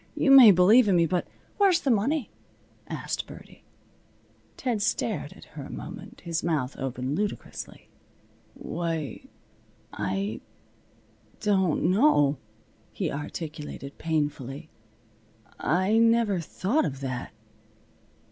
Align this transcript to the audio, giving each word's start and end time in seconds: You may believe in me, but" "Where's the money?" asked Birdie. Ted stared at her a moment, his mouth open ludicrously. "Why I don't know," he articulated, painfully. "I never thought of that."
You 0.15 0.31
may 0.31 0.49
believe 0.49 0.87
in 0.87 0.95
me, 0.95 1.05
but" 1.05 1.27
"Where's 1.57 1.81
the 1.81 1.91
money?" 1.91 2.31
asked 2.87 3.27
Birdie. 3.27 3.63
Ted 4.57 4.81
stared 4.81 5.31
at 5.33 5.45
her 5.53 5.63
a 5.63 5.69
moment, 5.71 6.21
his 6.21 6.43
mouth 6.43 6.75
open 6.79 7.13
ludicrously. 7.13 7.87
"Why 8.55 9.25
I 9.93 10.41
don't 11.39 11.83
know," 11.91 12.37
he 12.91 13.11
articulated, 13.11 13.99
painfully. 13.99 14.71
"I 15.59 15.99
never 15.99 16.39
thought 16.39 16.83
of 16.83 17.01
that." 17.01 17.31